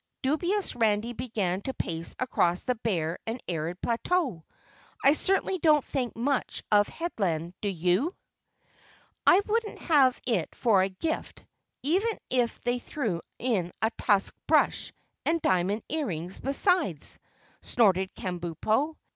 Dubiously 0.23 0.79
Randy 0.79 1.13
began 1.13 1.61
to 1.61 1.75
pace 1.75 2.15
across 2.17 2.63
the 2.63 2.73
bare 2.73 3.19
and 3.27 3.39
arid 3.47 3.79
plateau. 3.83 4.43
"I 5.05 5.13
certainly 5.13 5.59
don't 5.59 5.85
think 5.85 6.15
much 6.17 6.63
of 6.71 6.87
Headland, 6.87 7.53
do 7.61 7.69
you?" 7.69 8.15
"I 9.27 9.39
wouldn't 9.45 9.77
have 9.77 10.19
it 10.25 10.55
for 10.55 10.81
a 10.81 10.89
gift, 10.89 11.45
even 11.83 12.17
if 12.31 12.59
they 12.61 12.79
threw 12.79 13.21
in 13.37 13.71
a 13.79 13.91
tusk 13.95 14.33
brush 14.47 14.91
and 15.23 15.39
diamond 15.39 15.83
earrings 15.87 16.39
besides!" 16.39 17.19
snorted 17.61 18.09
Kabumpo. 18.15 18.95